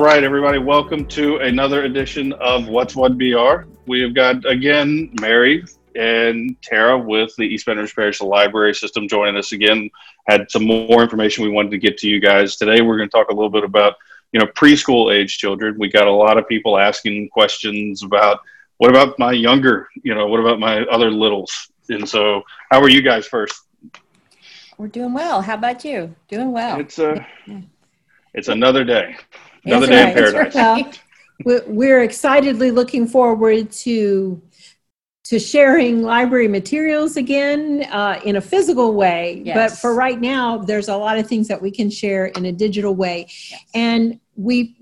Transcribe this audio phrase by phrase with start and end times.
[0.00, 3.68] All right, everybody, welcome to another edition of What's What BR.
[3.86, 5.62] We have got again Mary
[5.94, 9.90] and Tara with the East Bend Parish Library System joining us again.
[10.26, 12.80] Had some more information we wanted to get to you guys today.
[12.80, 13.96] We're going to talk a little bit about
[14.32, 15.76] you know preschool age children.
[15.78, 18.40] We got a lot of people asking questions about
[18.78, 21.70] what about my younger, you know, what about my other littles?
[21.90, 23.66] And so, how are you guys first?
[24.78, 25.42] We're doing well.
[25.42, 26.16] How about you?
[26.28, 26.80] Doing well.
[26.80, 27.62] It's uh, a,
[28.32, 29.18] it's another day.
[29.64, 30.54] Another day in paradise.
[30.54, 31.00] Right.
[31.44, 34.42] Well, we're excitedly looking forward to
[35.24, 39.42] to sharing library materials again uh, in a physical way.
[39.44, 39.54] Yes.
[39.72, 42.52] But for right now, there's a lot of things that we can share in a
[42.52, 43.60] digital way, Yes.
[43.74, 44.76] and we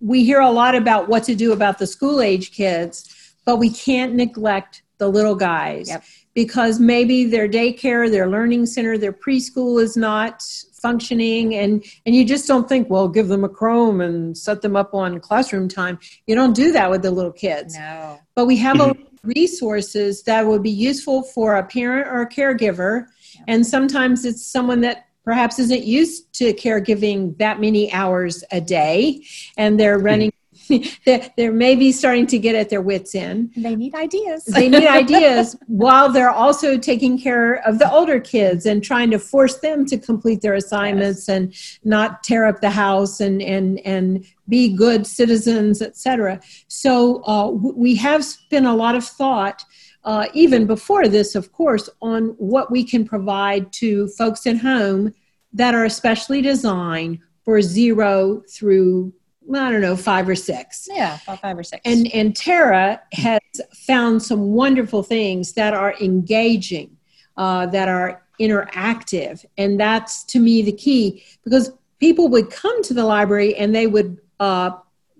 [0.00, 3.68] we hear a lot about what to do about the school age kids, but we
[3.70, 6.04] can't neglect the little guys Yep.
[6.38, 10.40] Because maybe their daycare, their learning center, their preschool is not
[10.72, 14.76] functioning and and you just don't think well give them a chrome and set them
[14.76, 15.98] up on classroom time.
[16.28, 17.74] You don't do that with the little kids.
[17.76, 18.20] No.
[18.36, 19.28] but we have a mm-hmm.
[19.34, 23.06] resources that would be useful for a parent or a caregiver
[23.48, 29.24] and sometimes it's someone that perhaps isn't used to caregiving that many hours a day
[29.56, 30.06] and they're mm-hmm.
[30.06, 30.32] running
[31.04, 33.52] they're, they're maybe starting to get at their wits end.
[33.56, 34.44] They need ideas.
[34.44, 39.18] they need ideas while they're also taking care of the older kids and trying to
[39.18, 44.24] force them to complete their assignments and not tear up the house and and and
[44.48, 49.62] be good citizens etc so uh, we have spent a lot of thought
[50.04, 55.12] uh, even before this of course on what we can provide to folks at home
[55.52, 59.12] that are especially designed for zero through
[59.54, 61.80] i don't know five or six yeah, about five or six.
[61.84, 63.40] and and Tara has
[63.74, 66.96] found some wonderful things that are engaging,
[67.36, 72.94] uh, that are interactive, and that's to me the key because people would come to
[72.94, 74.18] the library and they would.
[74.40, 74.70] Uh,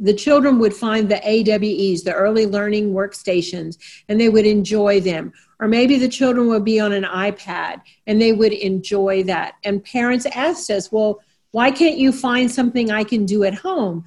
[0.00, 3.78] the children would find the AWEs, the early learning workstations,
[4.08, 5.32] and they would enjoy them.
[5.58, 9.54] Or maybe the children would be on an iPad and they would enjoy that.
[9.64, 14.04] And parents asked us, well, why can't you find something I can do at home?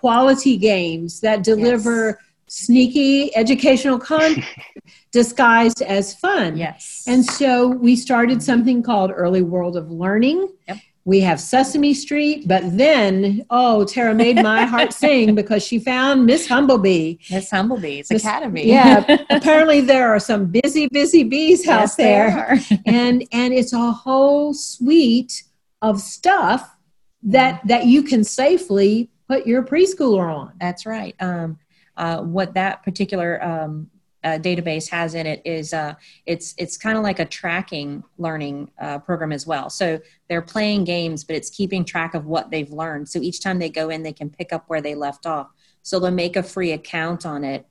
[0.00, 4.44] Quality games that deliver sneaky educational content
[5.12, 6.56] disguised as fun.
[6.56, 7.04] yes.
[7.06, 10.48] And so we started something called Early World of Learning.
[10.68, 10.78] Yep.
[11.04, 16.26] We have Sesame Street, but then, oh, Tara made my heart sing because she found
[16.26, 17.30] Miss Humblebee.
[17.30, 18.66] Miss Humblebee's Miss- Academy.
[18.66, 22.38] Yeah, apparently there are some busy, busy bees out there, there.
[22.50, 22.78] are.
[22.84, 25.44] and and it's a whole suite
[25.80, 26.76] of stuff
[27.22, 30.52] that that you can safely put your preschooler on.
[30.60, 31.14] That's right.
[31.20, 31.58] Um,
[31.96, 33.90] uh, what that particular um,
[34.24, 35.94] uh, database has in it is uh,
[36.26, 39.70] it's it's kind of like a tracking learning uh, program as well.
[39.70, 43.08] So they're playing games, but it's keeping track of what they've learned.
[43.08, 45.48] So each time they go in, they can pick up where they left off.
[45.82, 47.66] So they'll make a free account on it,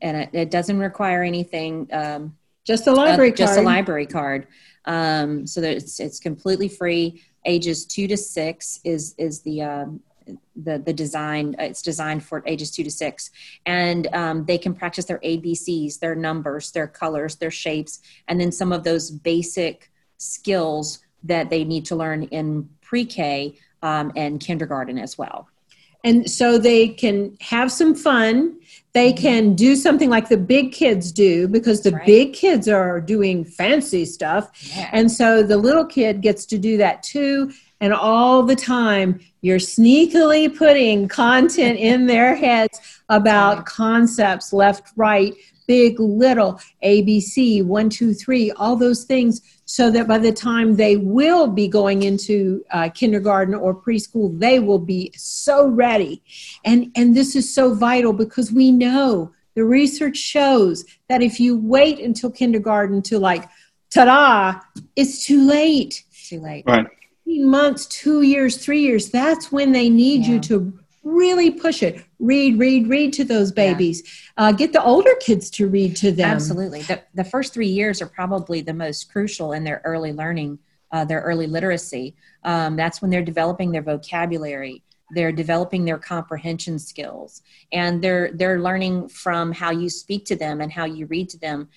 [0.00, 1.88] and it, it doesn't require anything.
[1.92, 3.66] Um, Just a library uh, just a card.
[3.66, 4.46] library card.
[4.84, 7.22] Um, so that it's it's completely free.
[7.44, 10.00] Ages two to six is is the um,
[10.56, 11.54] the the design.
[11.58, 13.30] uh, It's designed for ages two to six,
[13.66, 18.52] and um, they can practice their ABCs, their numbers, their colors, their shapes, and then
[18.52, 24.98] some of those basic skills that they need to learn in pre-K um, and kindergarten
[24.98, 25.48] as well.
[26.04, 28.58] and so they can have some fun
[28.92, 29.22] they Mm-hmm.
[29.26, 32.06] can do something like the big kids do because the right.
[32.06, 34.44] big kids are doing fancy stuff
[34.92, 39.58] and so the little kid gets to do that too and all the time you're
[39.58, 43.66] sneakily putting content in their heads about Right.
[43.66, 45.34] concepts left right
[45.66, 50.96] big little abc one two three all those things so that by the time they
[50.96, 56.22] will be going into uh, kindergarten or preschool they will be so ready
[56.64, 61.58] and and this is so vital because we know the research shows that if you
[61.58, 63.48] wait until kindergarten to like
[63.90, 64.58] ta-da
[64.96, 66.64] it's too late too late.
[66.66, 66.86] Right.
[67.32, 72.04] 18 months two years three years that's when they need you to really push it
[72.18, 73.72] read read read to those Yeah.
[73.72, 74.02] babies
[74.36, 76.82] uh, get the older kids to read to them Absolutely.
[76.82, 80.58] The, the first three years are probably the most crucial in their early learning,
[80.90, 82.14] uh, their early literacy.
[82.44, 84.82] Um, that's when they're developing their vocabulary.
[85.14, 87.42] They're developing their comprehension skills,
[87.72, 91.38] and they're they're learning from how you speak to them and how you read to
[91.38, 91.68] them.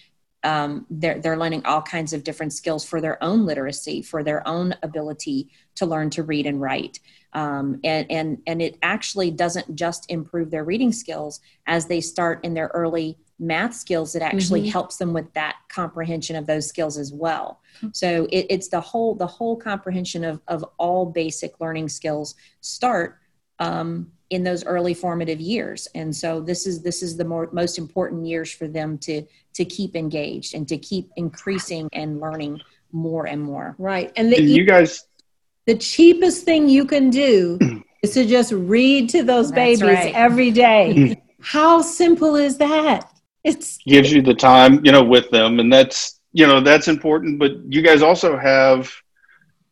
[0.46, 4.48] Um, they're they're learning all kinds of different skills for their own literacy, for their
[4.48, 7.00] own ability to learn to read and write.
[7.34, 12.40] Um, and and and it actually doesn't just improve their reading skills as they start
[12.46, 14.72] in their early math skills it actually Mhm.
[14.72, 17.60] helps them with that comprehension of those skills as well
[17.92, 23.20] so it, it's the whole the whole comprehension of, of all basic learning skills start
[23.60, 25.88] um, in those early formative years.
[25.96, 29.24] And so this is this is the more, most important years for them to
[29.54, 32.62] to keep engaged and to keep increasing and learning
[32.92, 33.76] more and more.
[33.78, 34.12] Right.
[34.16, 35.06] And the, you guys
[35.66, 37.60] the cheapest thing you can do
[38.04, 40.16] is to just read to those That's babies right.
[40.16, 41.22] every day.
[41.42, 43.12] How simple is that?
[43.44, 47.38] It's gives you the time, you know, with them, and that's you know that's important.
[47.38, 48.92] But you guys also have,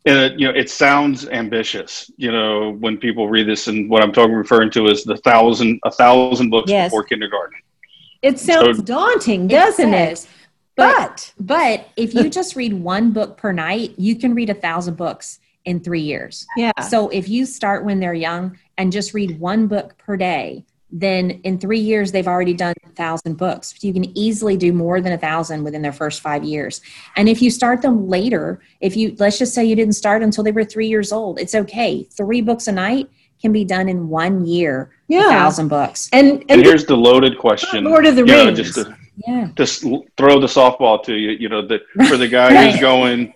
[0.07, 4.11] uh, you know, it sounds ambitious, you know, when people read this, and what I'm
[4.11, 6.89] talking referring to is the thousand a thousand books Yes.
[6.91, 7.57] before kindergarten.
[8.21, 10.27] it sounds Oh, daunting doesn't it, does.
[10.75, 14.53] But but but if you just read one book per night, you can read a
[14.55, 16.45] thousand books in three years.
[16.57, 20.65] yeah So if you start when they're young and just read one book per day,
[20.95, 23.73] then in three years they've already done a thousand books.
[23.83, 26.81] You can easily do more than a thousand within their first five years.
[27.15, 30.43] And if you start them later, if you let's just say you didn't start until
[30.43, 32.03] they were three years old, it's okay.
[32.03, 33.09] Three books a night
[33.41, 34.91] can be done in one year.
[35.09, 35.29] A Yeah.
[35.29, 36.09] thousand books.
[36.13, 38.59] and And and here's the loaded question, Lord of the you know, Rings.
[38.59, 38.95] just to
[39.27, 39.47] Yeah.
[39.55, 39.81] just
[40.15, 42.71] throw the softball to you, you know, that for the guy Right.
[42.71, 43.33] who's going,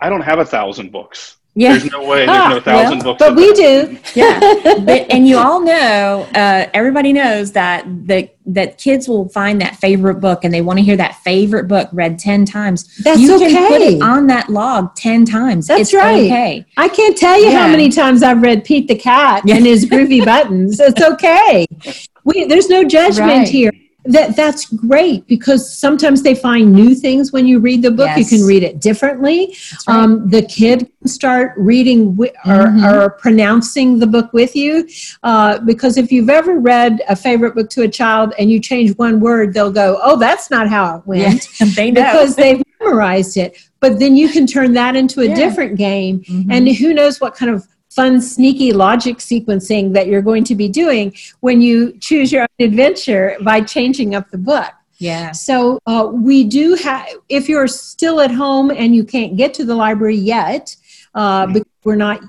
[0.00, 1.36] I don't have a thousand books.
[1.60, 1.72] Yeah.
[1.76, 2.24] There's no way.
[2.26, 3.18] There's Ah, no thousand well, books.
[3.18, 4.40] but we do yeah
[4.88, 9.76] but, and you all know uh, everybody knows that that that kids will find that
[9.76, 13.38] favorite book and they want to hear that favorite book read 10 times That's you
[13.38, 16.24] can put it on that log 10 times That's it's right.
[16.24, 19.56] okay I can't tell you how many times I've read Pete the Cat Yeah.
[19.56, 20.80] and his groovy buttons.
[20.80, 21.66] It's okay.
[22.24, 23.48] We, there's no judgment Right.
[23.48, 23.72] here.
[24.04, 28.10] That that's great because sometimes they find new things when you read the book.
[28.16, 29.54] You can read it differently.
[29.86, 29.94] Right.
[29.96, 32.92] Um, the kid can start reading wi- or, Mhm.
[32.92, 34.88] or pronouncing the book with you.
[35.22, 38.96] Uh, because if you've ever read a favorite book to a child and you change
[38.96, 42.62] one word, they'll go, "Oh, that's not how it went." yeah, they know Because they've
[42.80, 43.56] memorized it.
[43.80, 45.34] But then you can turn that into a Yeah.
[45.34, 46.46] different game Mhm.
[46.50, 50.68] and who knows what kind of fun, sneaky logic sequencing that you're going to be
[50.68, 54.72] doing when you choose your own adventure by changing up the book.
[54.98, 59.54] yeah So uh, we do have, if you're still at home and you can't get
[59.54, 60.76] to the library yet,
[61.14, 62.20] uh, because we're not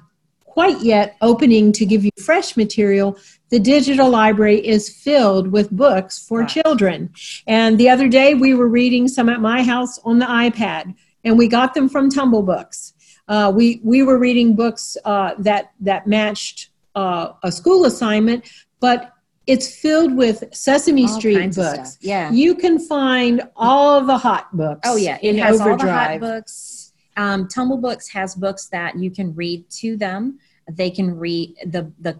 [0.45, 3.17] quite yet opening to give you fresh material,
[3.49, 6.49] the digital library is filled with books for Right.
[6.49, 7.09] children.
[7.47, 11.37] And the other day we were reading some at my house on the iPad, and
[11.37, 12.90] we got them from Tumble Books.
[13.31, 18.51] Uh, we we were reading books uh, that that matched uh, a school assignment,
[18.81, 19.13] but
[19.47, 21.97] it's filled with Sesame All Street books.
[22.01, 24.81] yeah You can find all the hot books.
[24.83, 26.91] Oh yeah, it has all the hot books.
[27.15, 30.39] Um, Tumble Books has books that you can read to them.
[30.69, 32.19] They can read the the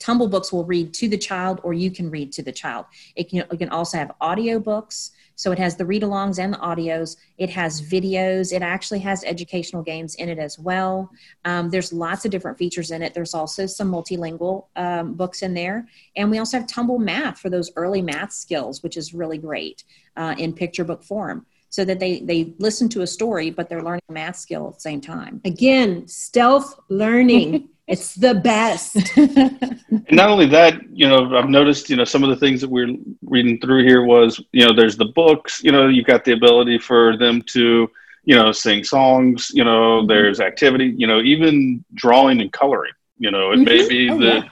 [0.00, 2.86] Tumble Books will read to the child, or you can read to the child.
[3.14, 5.12] It can it can also have audio books,
[5.42, 7.16] so it has the read-alongs and the audios.
[7.36, 8.52] It has videos.
[8.52, 11.10] It actually has educational games in it as well.
[11.44, 13.12] Um, there's lots of different features in it.
[13.12, 17.50] There's also some multilingual um, books in there, and we also have Tumble Math for
[17.50, 19.82] those early math skills, which is really great
[20.16, 23.82] uh, in picture book form so that they they listen to a story but they're
[23.82, 27.70] learning a math skill at the same time Again, stealth learning.
[27.92, 28.96] it's the best.
[29.16, 32.70] And not only that, you know, I've noticed, you know, some of the things that
[32.70, 36.32] we're reading through here was, you know, there's the books, you know, you've got the
[36.32, 37.90] ability for them to,
[38.24, 43.30] you know, sing songs, you know, there's activity, you know, even drawing and coloring, you
[43.30, 43.88] know, it may Mhm.
[43.88, 44.44] be Oh, the, yeah.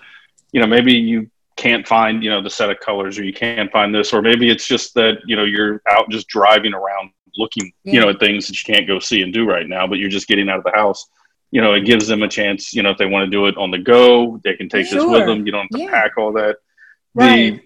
[0.52, 3.72] you know, maybe you can't find, you know, the set of colors or you can't
[3.72, 7.72] find this, or maybe it's just that, you know, you're out just driving around looking,
[7.84, 10.10] you know, at things that you can't go see and do right now, but you're
[10.10, 11.08] just getting out of the house
[11.50, 13.56] you know, it gives them a chance, you know, if they want to do it
[13.56, 15.44] on the go, they can take this with them.
[15.46, 15.90] You don't have to Yeah.
[15.90, 16.56] pack all that.
[17.14, 17.54] Right.
[17.54, 17.60] The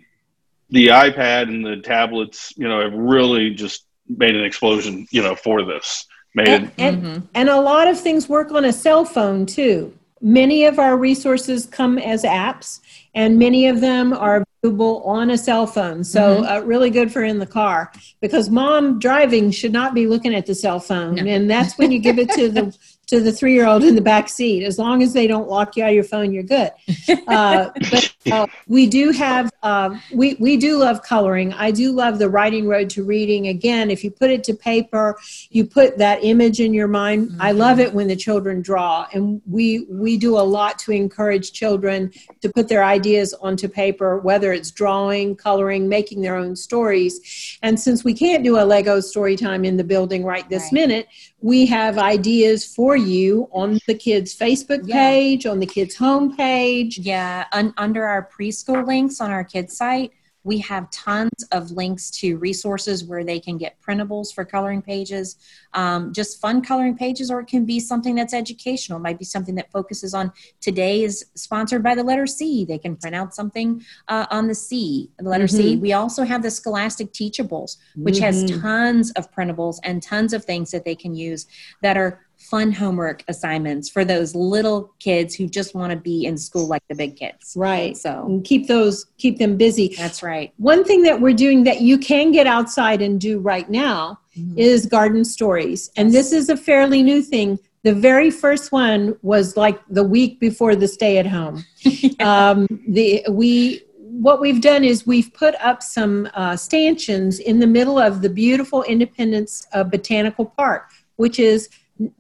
[0.71, 5.35] the iPad and the tablets, you know, have really just made an explosion, you know,
[5.37, 6.07] for this.
[6.35, 7.23] Made and, it and, Mhm.
[7.35, 9.93] and a lot of things work on a cell phone too.
[10.21, 12.81] Many of our resources come as apps,
[13.15, 16.03] and many of them are available on a cell phone.
[16.03, 20.35] So, uh, really good for in the car because mom driving should not be looking
[20.35, 21.25] at the cell phone, No.
[21.25, 22.75] and that's when you give it to the
[23.07, 24.65] to the three year old in the back seat.
[24.65, 26.71] As long as they don't lock you out of your phone, you're good.
[27.27, 31.53] Uh, but uh, we do have um, we we do love coloring.
[31.55, 33.49] I do love the writing road to reading.
[33.49, 35.17] Again, if you put it to paper,
[35.51, 37.35] you put that image in your mind.
[37.41, 41.53] I love it when the children draw, and we we do a lot to encourage
[41.53, 47.59] children to put their ideas onto paper, whether it's drawing, coloring, making their own stories.
[47.63, 50.73] And since we can't do a Lego story time in the building right this Right.
[50.73, 51.09] minute,
[51.45, 54.95] we have ideas for you on the kids' Facebook Yeah.
[55.11, 56.95] page, on the kids' homepage.
[56.99, 60.13] yeah un- under our preschool links on our kids site
[60.45, 65.37] We have tons of links to resources where they can get printables for coloring pages,
[65.73, 68.99] um, just fun coloring pages, or it can be something that's educational.
[68.99, 72.65] It might be something that focuses on today is sponsored by the letter C.
[72.65, 75.57] They can print out something uh, on the C, the letter mm-hmm.
[75.57, 75.77] C.
[75.77, 78.25] We also have the Scholastic Teachables, which mm-hmm.
[78.25, 81.47] has tons of printables and tons of things that they can use
[81.83, 86.37] that are fun homework assignments for those little kids who just want to be in
[86.37, 87.55] school like the big kids.
[87.57, 87.97] Right.
[87.97, 89.95] So and keep those keep them busy.
[89.97, 90.53] That's right.
[90.59, 94.59] One thing that we're doing that you can get outside and do right now mm-hmm.
[94.59, 95.91] is garden stories.
[95.97, 97.59] And this is a fairly new thing.
[97.83, 101.65] The very first one was like the week before the stay at home.
[101.81, 102.51] yeah.
[102.51, 107.67] um, the we what we've done is we've put up some uh, stanchions in the
[107.67, 111.69] middle of the beautiful Independence uh, Botanical Park, which is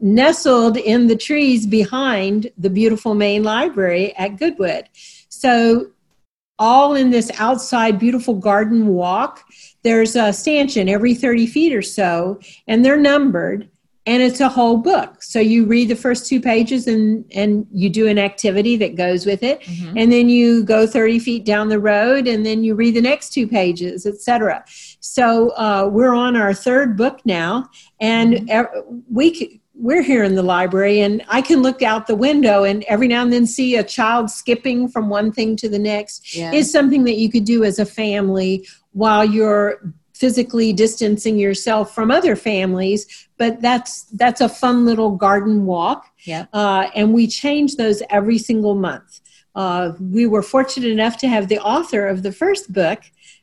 [0.01, 4.89] nestled in the trees behind the beautiful main library at Goodwood.
[5.29, 5.91] So,
[6.59, 9.43] all in this outside beautiful garden walk,
[9.83, 12.39] there's a stanchion every 30 feet or so,
[12.69, 13.69] and they're numbered
[14.07, 17.89] and it's a whole book so you read the first two pages and and you
[17.89, 19.97] do an activity that goes with it mm-hmm.
[19.97, 23.33] and then you go 30 feet down the road and then you read the next
[23.33, 24.65] two pages etc
[25.01, 27.69] so uh, we're on our third book now
[28.01, 29.01] and mm-hmm.
[29.11, 33.09] we we're here in the library and I can look out the window and every
[33.09, 36.35] now and then see a child skipping from one thing to the next.
[36.35, 36.53] Yeah.
[36.53, 42.11] is something that you could do as a family while you're physically distancing yourself from
[42.11, 46.07] other families but that's that's a fun little garden walk.
[46.21, 49.21] Yeah uh, and we change those every single month
[49.55, 53.01] uh, we were fortunate enough to have the author of the first book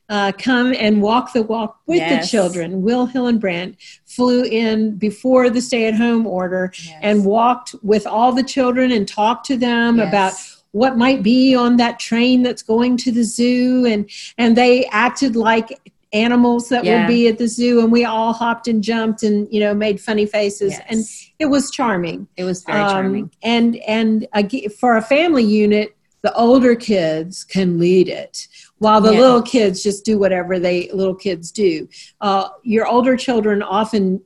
[0.08, 2.24] uh, come and walk the walk with yes.
[2.24, 2.82] the children.
[2.82, 6.98] Will Hillenbrand flew in before the stay at home order yes.
[7.00, 10.08] and walked with all the children and talked to them yes.
[10.08, 10.32] about
[10.72, 15.36] what might be on that train that's going to the zoo and and they acted
[15.36, 15.80] like
[16.12, 17.00] animals that yeah.
[17.00, 20.00] would be at the zoo and we all hopped and jumped and you know made
[20.00, 20.82] funny faces yes.
[20.88, 21.04] and
[21.38, 24.42] it was charming it was very um, charming and and uh,
[24.78, 28.48] for a family unit the older kids can lead it
[28.78, 29.20] while the yeah.
[29.20, 31.88] little kids just do whatever they little kids do
[32.20, 34.20] uh, your older children often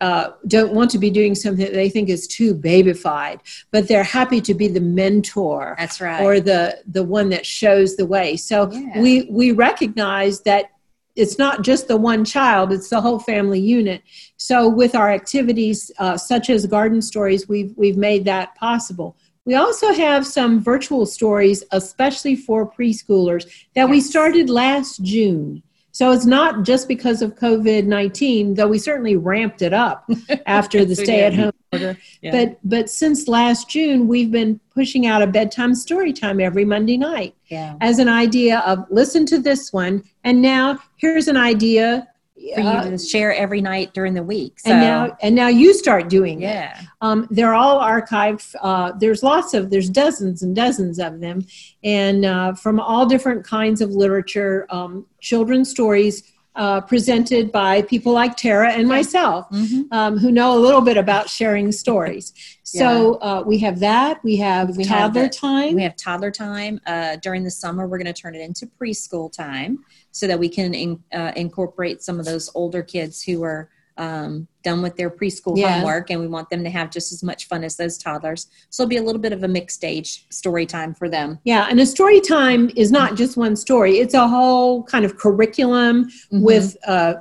[0.00, 4.02] uh, don't want to be doing something that they think is too babyfied, but they're
[4.04, 5.74] happy to be the mentor.
[5.78, 6.22] That's right.
[6.22, 8.36] Or the the one that shows the way.
[8.36, 9.00] So yeah.
[9.00, 10.72] we we recognize that
[11.16, 14.02] it's not just the one child; it's the whole family unit.
[14.36, 19.16] So with our activities uh, such as garden stories, we've we've made that possible.
[19.44, 23.90] We also have some virtual stories, especially for preschoolers, that yes.
[23.90, 25.62] we started last June.
[25.92, 30.10] So it's not just because of COVID 19, though we certainly ramped it up
[30.46, 31.96] after the stay at home order.
[32.20, 32.32] Yeah.
[32.32, 36.96] But, but since last June, we've been pushing out a bedtime story time every Monday
[36.96, 37.76] night yeah.
[37.80, 40.02] as an idea of listen to this one.
[40.24, 42.08] And now here's an idea
[42.54, 44.60] for you to share every night during the week.
[44.60, 44.72] So.
[44.72, 46.80] And now, and now you start doing yeah.
[46.80, 46.86] it.
[47.00, 48.54] Um, they're all archived.
[48.60, 51.46] Uh, there's lots of, there's dozens and dozens of them,
[51.82, 56.33] and uh, from all different kinds of literature, um, children's stories.
[56.56, 59.82] Uh, presented by people like Tara and myself, mm-hmm.
[59.90, 62.32] um, who know a little bit about sharing stories.
[62.62, 63.28] So yeah.
[63.28, 64.22] uh, we have that.
[64.22, 65.74] We have we toddler have time.
[65.74, 66.80] We have toddler time.
[66.86, 70.48] Uh, during the summer, we're going to turn it into preschool time so that we
[70.48, 75.10] can in, uh, incorporate some of those older kids who are um, done with their
[75.10, 75.74] preschool yeah.
[75.74, 78.82] homework and we want them to have just as much fun as those toddlers so
[78.82, 81.78] it'll be a little bit of a mixed age story time for them yeah and
[81.78, 86.42] a story time is not just one story it's a whole kind of curriculum mm-hmm.
[86.42, 87.14] with uh,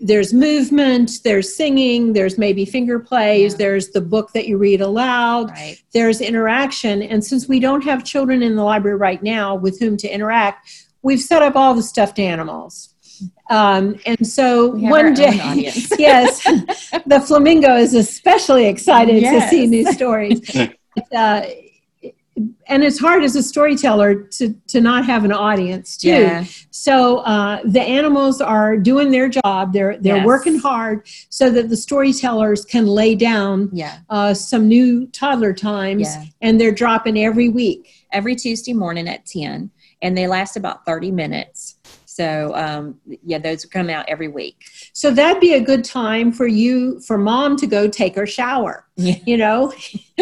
[0.00, 3.58] there's movement there's singing there's maybe finger plays yeah.
[3.58, 5.82] there's the book that you read aloud right.
[5.92, 9.96] there's interaction and since we don't have children in the library right now with whom
[9.96, 10.68] to interact
[11.04, 12.93] we've set up all the stuffed animals.
[13.50, 15.34] Um, and so one day,
[15.98, 16.44] yes,
[17.06, 19.44] the flamingo is especially excited yes.
[19.44, 20.40] to see new stories.
[21.14, 21.42] uh,
[22.66, 26.08] and it's hard as a storyteller to, to not have an audience too.
[26.08, 26.44] Yeah.
[26.70, 29.72] So uh, the animals are doing their job.
[29.72, 30.26] They're they're yes.
[30.26, 33.98] working hard so that the storytellers can lay down yeah.
[34.10, 36.24] uh, some new toddler times, yeah.
[36.40, 37.90] and they're dropping every week.
[38.10, 39.70] Every Tuesday morning at ten
[40.04, 41.73] and they last about 30 minutes.
[42.14, 44.66] So um, yeah, those come out every week.
[44.92, 48.86] So that'd be a good time for you, for mom to go take her shower.
[48.94, 49.16] Yeah.
[49.26, 49.72] You know,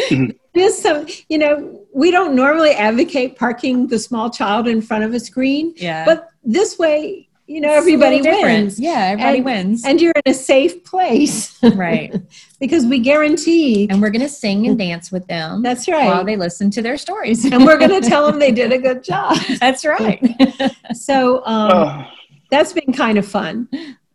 [0.55, 5.13] this some, you know, we don't normally advocate parking the small child in front of
[5.13, 5.75] a screen.
[5.77, 6.07] Yeah.
[6.07, 8.79] But this way, you know everybody wins.
[8.79, 9.85] Yeah everybody And- wins.
[9.85, 11.59] and you're in a safe place.
[11.75, 12.15] Right.
[12.61, 16.07] Because we guarantee and we're gonna sing and dance with them that's right.
[16.07, 17.45] while they listen to their stories.
[17.45, 19.37] And we're going to tell them they did a good job.
[19.61, 20.23] That's right.
[20.95, 22.07] So um,
[22.51, 23.69] that's been kind of fun.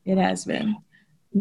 [0.05, 0.75] It has been.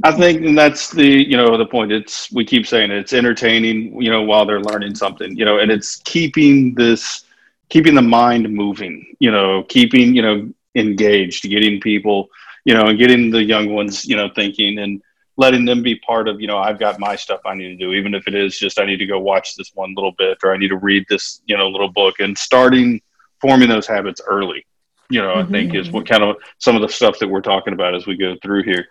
[0.02, 1.93] I think and that's the you know the point.
[1.93, 5.59] It's we keep saying it, it's entertaining you know while they're learning something you know,
[5.59, 7.25] and it's keeping this
[7.69, 9.07] keeping the mind moving.
[9.21, 12.28] You know, keeping you know engaged, getting people
[12.66, 15.00] you know, and getting the young ones you know thinking and
[15.38, 17.92] letting them be part of you know I've got my stuff I need to do,
[17.92, 20.52] even if it is just I need to go watch this one little bit or
[20.52, 23.00] I need to read this you know little book and starting
[23.40, 24.66] forming those habits early.
[25.09, 25.52] You know, I mm-hmm.
[25.52, 28.16] think is what kind of some of the stuff that we're talking about as we
[28.16, 28.88] go through here.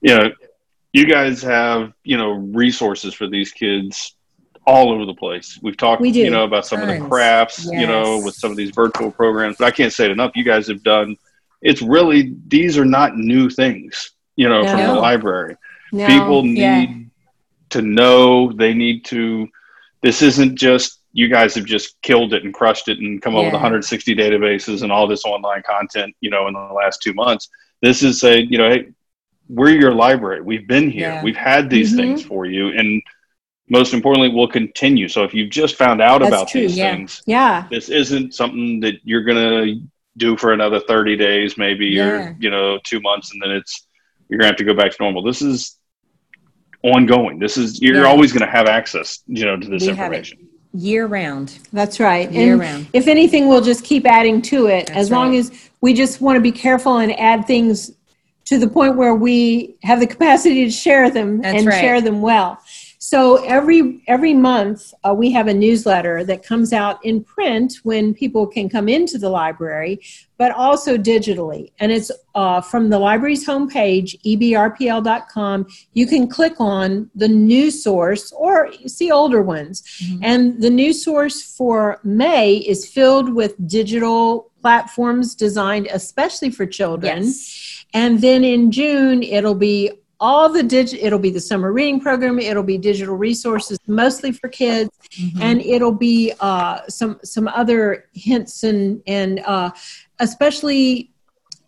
[0.00, 0.30] You know,
[0.92, 4.14] you guys have you know resources for these kids
[4.68, 5.58] all over the place.
[5.62, 8.56] We've talked We you know about some of the crafts, you know, with some of
[8.56, 10.32] these virtual programs, but I can't say it enough.
[10.36, 11.16] You guys have done.
[11.66, 15.56] It's really these are not new things, you know, from the library.
[15.92, 16.06] no.
[16.06, 16.94] People need Yeah.
[17.70, 18.52] to know.
[18.52, 19.48] They need to.
[20.02, 23.44] This isn't just you guys have just killed it and crushed it and come up
[23.44, 27.48] with 160 databases and all this online content, you know, in the last two months.
[27.80, 28.88] This is a, you know, hey,
[29.48, 30.42] we're your library.
[30.42, 31.08] We've been here.
[31.12, 31.22] Yeah.
[31.22, 31.96] We've had these Mhm.
[31.96, 33.02] things for you, and
[33.70, 35.08] most importantly, we'll continue.
[35.08, 36.94] So if you've just found out That's about true, these yeah.
[36.94, 39.76] things, yeah this isn't something that you're gonna
[40.16, 42.04] do for another 30 days, maybe, Yeah.
[42.30, 43.86] or you know, two months, and then it's
[44.28, 45.22] you're gonna have to go back to normal.
[45.22, 45.76] This is
[46.82, 47.38] ongoing.
[47.38, 48.08] This is you're Yeah.
[48.08, 50.38] always gonna have access, you know, to this We information.
[50.74, 54.88] year round that's right year and round if anything we'll just keep adding to it
[54.88, 55.38] That's as long right.
[55.38, 57.92] as we just want to be careful and add things
[58.44, 61.80] to the point where we have the capacity to share them That's and right.
[61.80, 62.58] share them well
[62.98, 68.14] so every every month uh, we have a newsletter that comes out in print when
[68.14, 70.00] people can come into the library
[70.38, 77.10] but also digitally and it's uh, from the library's homepage ebrpl.com you can click on
[77.14, 80.18] the new source or see older ones Mhm.
[80.22, 87.24] and the new source for May is filled with digital platforms designed especially for children.
[87.24, 87.62] yes
[87.94, 89.78] And then in June, it'll be
[90.18, 94.48] all the dig- it'll be the summer reading program, it'll be digital resources mostly for
[94.48, 95.40] kids, Mhm.
[95.40, 99.70] and it'll be uh, some some other hints and and uh,
[100.20, 101.10] especially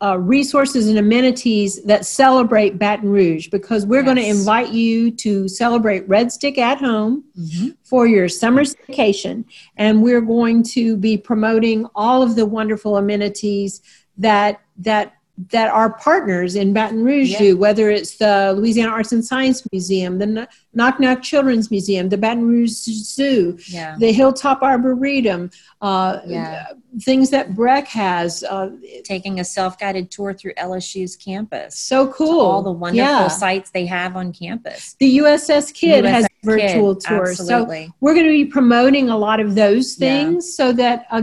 [0.00, 5.48] uh, resources and amenities that celebrate Baton Rouge because we're going to invite you to
[5.48, 7.74] celebrate Red Stick at home Mhm.
[7.82, 9.44] for your summer vacation
[9.76, 13.80] and we're going to be promoting all of the wonderful amenities
[14.16, 15.14] that that
[15.50, 17.38] that our partners in Baton Rouge Yeah.
[17.38, 22.18] do whether it's the Louisiana Arts and Science Museum the Knock Knock Children's Museum the
[22.18, 23.96] Baton Rouge Zoo yeah.
[23.98, 26.66] the Hilltop Arboretum uh, Yeah.
[27.02, 28.70] things that BREC has uh,
[29.04, 31.78] taking a self-guided tour through LSU's campus.
[31.78, 34.96] So cool all the wonderful sites they have on campus.
[34.98, 37.92] The USS Kidd has USS virtual Kidd, tours so absolutely.
[38.00, 41.22] we're going to be promoting a lot of those things so that uh,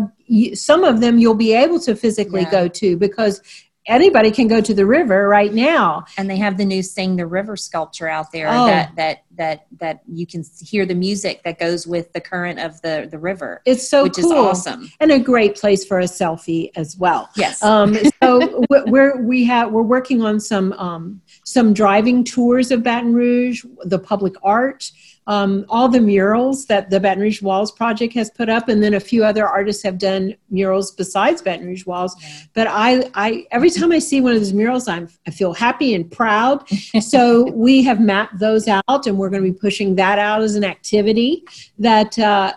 [0.54, 3.42] some of them you'll be able to physically go to because
[3.88, 6.06] anybody can go to the river right now.
[6.18, 8.66] And they have the new sing the river sculpture out there Oh.
[8.68, 12.82] that that that that you can hear the music that goes with the current of
[12.82, 14.32] the the river it's so which cool.
[14.32, 14.90] is awesome.
[15.00, 17.30] And a great place for a selfie as well.
[17.36, 17.62] Yes.
[17.64, 22.84] Um, so we- we're we have we're working on some um, some driving tours of
[22.84, 24.92] Baton Rouge, the public art,
[25.28, 28.94] um, all the murals that the Baton Rouge Walls project has put up, and then
[28.94, 32.16] a few other artists have done murals besides Baton Rouge Walls.
[32.54, 35.96] But I, I every time I see one of those murals, I'm I feel happy
[35.96, 36.68] and proud.
[37.02, 40.56] so we have mapped those out, and we're going to be pushing that out as
[40.56, 41.44] an activity
[41.80, 42.18] that.
[42.20, 42.54] Uh,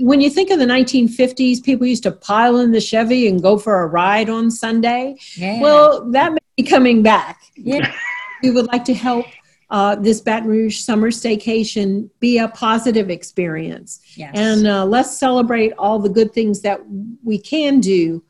[0.00, 3.56] when you think of the 1950s, people used to pile in the Chevy and go
[3.56, 5.16] for a ride on Sunday.
[5.36, 5.60] yeah.
[5.60, 7.40] Well, that may be coming back.
[7.54, 7.94] yeah
[8.42, 9.26] We would like to help
[9.70, 14.00] uh, this Baton Rouge summer staycation be a positive experience.
[14.16, 16.80] yes And uh, let's celebrate all the good things that
[17.22, 18.22] we can do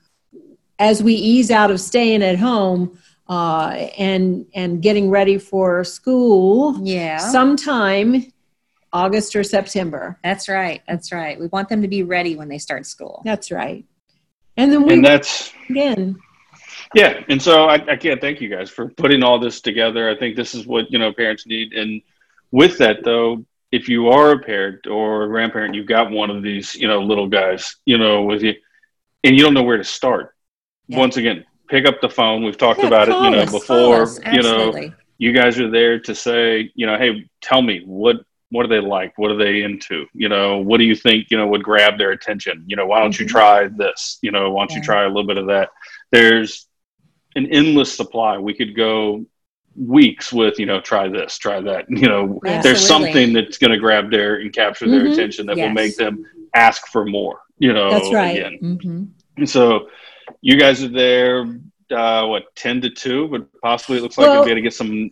[0.78, 2.98] as we ease out of staying at home
[3.28, 8.24] uh, and and getting ready for school yeah sometime
[8.92, 10.18] August or September.
[10.24, 13.50] that's right that's right we want them to be ready when they start school That's
[13.50, 13.84] right.
[14.56, 16.18] And then we And that's again.
[16.94, 20.10] Yeah, and so I, I can't thank you guys for putting all this together.
[20.10, 21.72] I think this is what you know parents need.
[21.72, 22.02] And
[22.50, 26.42] with that, though, if you are a parent or a grandparent, you've got one of
[26.42, 28.54] these you know little guys, you know, with you,
[29.22, 30.34] and you don't know where to start.
[30.88, 30.98] Yeah.
[30.98, 32.42] Once again, pick up the phone.
[32.44, 34.08] We've talked Yeah, about it, you know, us, before.
[34.32, 38.16] You know, you guys are there to say, you know, hey, tell me what
[38.52, 39.16] what are they like?
[39.16, 40.06] What are they into?
[40.12, 42.64] You know, what do you think, you know, would grab their attention?
[42.66, 43.30] You know, why don't you Mhm.
[43.30, 44.18] try this?
[44.22, 45.68] You know, why don't you try a little bit of that?
[46.10, 46.66] There's
[47.36, 48.38] an endless supply.
[48.38, 49.24] We could go
[49.76, 52.62] weeks with you know try this try that you know Absolutely.
[52.62, 55.12] there's something that's going to grab their and capture their Mhm.
[55.12, 58.36] attention that will make them ask for more you know That's right.
[58.36, 59.04] again hmm
[59.36, 59.88] and so
[60.42, 61.46] you guys are there
[61.92, 64.74] uh what 10 to 2 but possibly it looks like you'll be able to get
[64.74, 65.10] some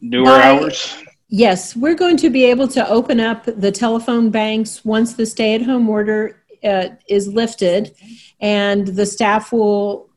[0.00, 0.96] newer hours
[1.34, 5.54] Yes, we're going to be able to open up the telephone banks once the stay
[5.54, 7.94] at home order uh, is lifted,
[8.38, 10.10] and the staff will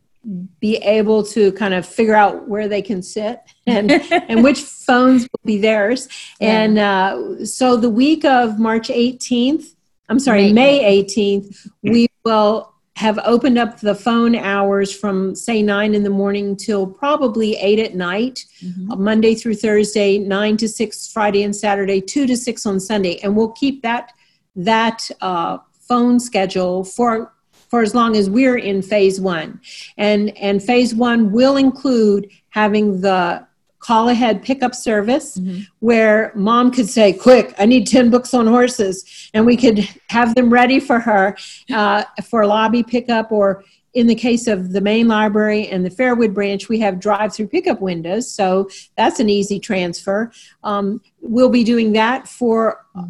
[0.60, 5.24] be able to kind of figure out where they can sit and, and which phones
[5.24, 6.08] will be theirs.
[6.40, 6.62] Yeah.
[6.62, 9.66] And uh, so the week of March 18th,
[10.10, 15.62] I'm sorry, May- May 18th, we will have opened up the phone hours from say
[15.62, 18.46] nine in the morning till probably eight at night.
[18.64, 18.90] Mhm.
[18.92, 23.20] Uh, Monday through Thursday, nine to six Friday and Saturday, two to six on Sunday,
[23.22, 24.12] and we'll keep that
[24.56, 25.58] that uh,
[25.88, 27.34] phone schedule for
[27.76, 29.60] for as long as we're in phase one,
[29.98, 33.46] and and phase one will include having the
[33.80, 35.68] call ahead pickup service Mhm.
[35.80, 38.96] where mom could say quick i need 10 books on horses.
[39.34, 39.78] And we could
[40.18, 41.36] have them ready for her
[41.80, 46.34] uh, for lobby pickup or in the case of the main library and the fairwood
[46.34, 48.24] branch we have drive-through pickup windows.
[48.40, 50.32] So that's an easy transfer.
[50.64, 52.58] Um, we'll be doing that for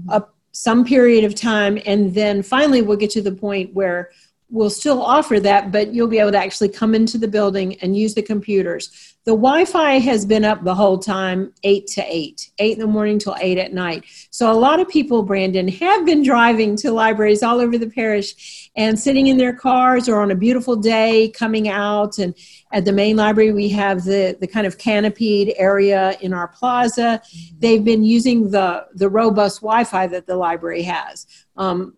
[0.09, 1.77] a, some period of time.
[1.85, 4.09] And then finally we'll get to the point where
[4.55, 7.97] we'll still offer that but you'll be able to actually come into the building and
[7.97, 9.13] use the computers.
[9.25, 13.19] The wi-fi has been up the whole time 8 to 8 8 in the morning
[13.19, 14.05] till 8 at night.
[14.29, 18.69] So a lot of people brandon have been driving to libraries all over the parish
[18.77, 22.17] and sitting in their cars or on a beautiful day coming out.
[22.17, 22.33] And
[22.71, 27.21] at the main library we have the, the kind of canopied area in our plaza.
[27.59, 31.27] They've been using the, the robust wi-fi that the library has.
[31.57, 31.95] Um,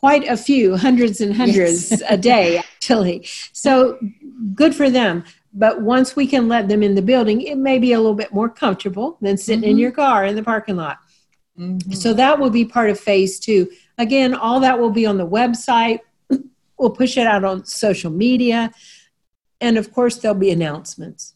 [0.00, 2.02] quite a few hundreds and hundreds Yes.
[2.08, 3.16] a day actually
[3.52, 3.98] so
[4.54, 5.14] good for them
[5.52, 8.32] but once we can let them in the building it may be a little bit
[8.32, 9.80] more comfortable than sitting in Mhm.
[9.84, 10.96] your car in the parking lot
[11.58, 11.94] Mhm.
[12.02, 13.68] so that will be part of phase two.
[13.98, 16.00] Again, all that will be on the website.
[16.78, 18.60] We'll push it out on social media.
[19.60, 21.34] And of course, there'll be announcements.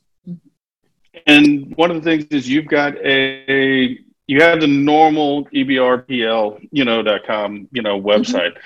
[1.27, 1.44] and
[1.77, 7.03] one of the things is you've got a you have the normal ebrpl you know
[7.03, 8.57] dot com you know website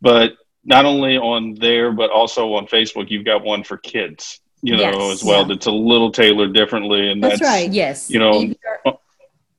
[0.00, 0.32] but
[0.64, 4.82] not only on there but also on facebook you've got one for kids you know
[4.82, 5.12] Yes.
[5.20, 5.48] as well Yeah.
[5.48, 7.72] that's a little tailored differently and That's that's, right.
[7.72, 8.10] Yes.
[8.10, 8.98] you know- EBR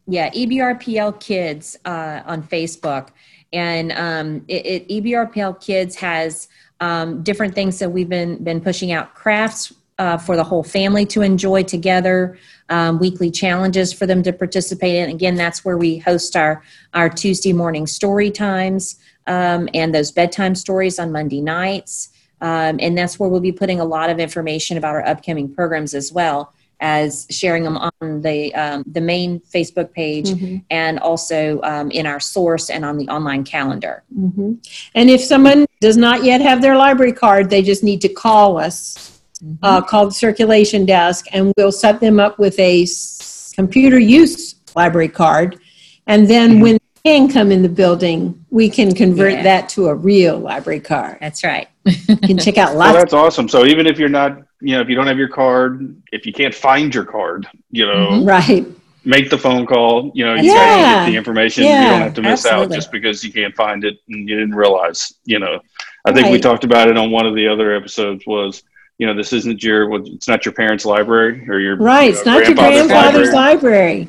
[0.07, 3.09] yeah, E EBRPL Kids uh, on Facebook.
[3.53, 6.47] And um, it, it, EBRPL Kids has
[6.79, 11.05] um, different things that we've been, been pushing out crafts uh, for the whole family
[11.07, 12.37] to enjoy together,
[12.69, 15.09] um, weekly challenges for them to participate in.
[15.09, 20.55] Again, that's where we host our, our Tuesday morning story times um, and those bedtime
[20.55, 22.09] stories on Monday nights.
[22.39, 25.95] Um, and that's where we'll be putting a lot of information about our upcoming programs
[25.95, 30.63] as well as sharing them on the um, the main Facebook page Mhm.
[30.69, 34.03] and also um, in our source and on the online calendar.
[34.15, 34.63] Mhm.
[34.93, 38.59] And if someone does not yet have their library card, they just need to call
[38.59, 39.16] us,
[39.63, 44.55] uh, call the circulation desk, and we'll set them up with a s- computer use
[44.75, 45.59] library card.
[46.07, 46.61] And then Mhm.
[46.61, 49.43] when they can come in the building, we can convert Yeah.
[49.43, 51.17] that to a real library card.
[51.21, 51.67] That's right.
[51.85, 54.81] You can check out well, lots that's awesome so even if you're not you know
[54.81, 58.27] if you don't have your card if you can't find your card you know Mhm.
[58.27, 58.65] Right.
[59.05, 61.05] make the phone call you know you guys right.
[61.05, 63.95] get the information you don't have to miss out just because you can't find it
[64.09, 65.59] and you didn't realize you know
[66.05, 68.63] i think we talked about it on one of the other episodes was
[68.97, 72.05] you know this isn't your well, it's not your parents library or your Right.
[72.11, 74.05] you It's know, not your grandfather's library.
[74.05, 74.07] library.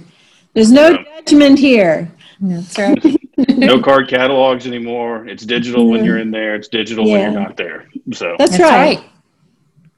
[0.55, 1.03] There's no Yeah.
[1.21, 2.11] judgment here.
[2.41, 2.99] That's right.
[3.59, 7.57] no card catalogs anymore it's digital when you're in there it's digital when you're not
[7.57, 8.99] there so That's, That's right.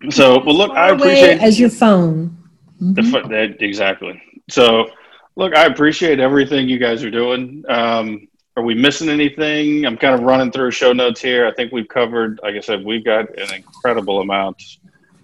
[0.02, 0.12] right.
[0.12, 2.36] so well look i Far away appreciate as your phone.
[2.80, 3.22] The Mhm.
[3.22, 4.20] fu- that, exactly.
[4.48, 4.88] So,
[5.36, 7.62] look, I appreciate everything you guys are doing.
[7.68, 8.26] Um,
[8.60, 9.86] are we missing anything?
[9.86, 11.46] I'm kind of running through show notes here.
[11.46, 14.62] I think we've covered, like I said, we've got an incredible amount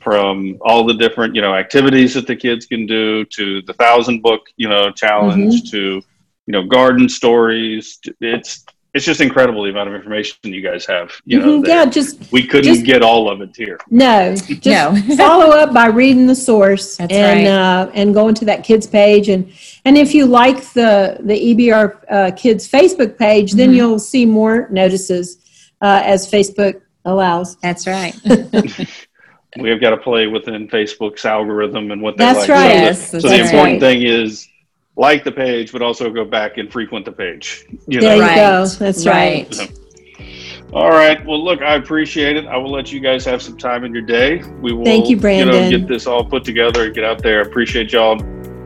[0.01, 4.23] from all the different, you know, activities that the kids can do to the thousand
[4.23, 5.71] book, you know, challenge mm-hmm.
[5.71, 6.03] to,
[6.47, 7.99] you know, garden stories.
[8.23, 8.65] It's
[8.97, 11.13] it's just incredible the amount of information you guys have.
[11.27, 13.79] You know, Mhm, yeah, just we couldn't just- get all of it here.
[13.91, 14.97] no, just No.
[15.17, 17.53] follow up by reading the source That's and right.
[17.53, 19.53] uh, and going to that kids page and
[19.85, 23.77] and if you like the the EBR uh, kids Facebook page, then Mhm.
[23.77, 25.39] you'll see more notices
[25.83, 27.57] uh, as Facebook allows.
[27.57, 28.15] That's right.
[29.61, 32.49] we have got to play within Facebook's algorithm and what they That's like.
[32.49, 32.73] right.
[32.73, 33.45] So, Yes, the, that's so the right.
[33.53, 34.49] important thing is
[34.97, 37.67] like the page, but also go back and frequent the page.
[37.87, 38.15] You There know.
[38.17, 38.35] you Right.
[38.37, 38.67] go.
[38.67, 39.55] That's right.
[39.55, 39.67] So,
[40.73, 41.25] All right.
[41.25, 42.47] Well, look, I appreciate it.
[42.47, 44.43] I will let you guys have some time in your day.
[44.61, 45.47] We will, Thank you, Brandon.
[45.49, 47.41] You know, get this all put together and get out there.
[47.43, 48.19] Appreciate y'all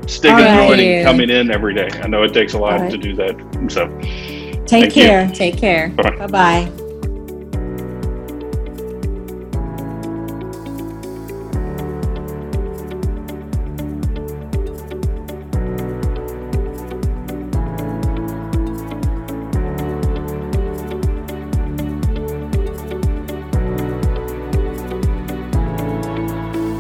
[0.07, 0.69] sticking, All right.
[0.69, 1.89] joining, coming in every day.
[2.03, 2.91] I know it takes a lot All right.
[2.91, 3.37] to do that.
[3.71, 3.87] So,
[4.67, 5.03] Take Thank you.
[5.05, 5.29] care.
[5.35, 5.89] Take care.
[5.91, 6.90] Bye bye.